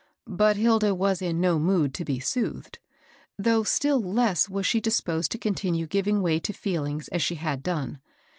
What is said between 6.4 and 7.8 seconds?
feeling as she had